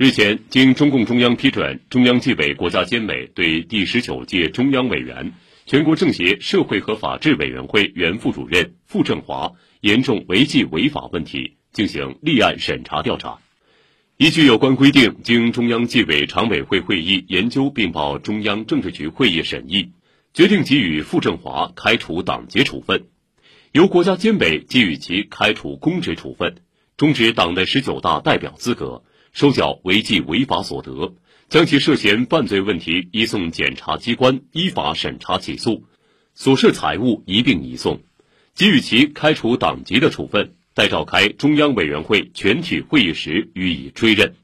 [0.00, 5.32] 日前，经中共中央批准，中央纪委国家监委对第十九届中央委员、
[5.66, 13.38] 全国政协社会和法制委员会原副主任傅政华严重违纪违法问题进行立案审查调查。
[14.18, 19.90] 依据有关规定，经中央纪委常委会会议研究并报中央政治局会议审议，
[20.32, 23.06] 决定给予傅政华开除党籍处分，
[23.72, 26.54] 由国家监委给予其开除公职处分，
[26.96, 29.02] 终止党的十九大代表资格。
[29.38, 31.14] 收缴违纪违法所得，
[31.48, 35.84] 将其涉嫌犯罪问题移送检察机关依法审查起诉，
[36.34, 38.00] 所涉财物一并移送，
[38.56, 44.34] 给予其开除党籍的处分，待召开中央委员会全体会议时予以追认。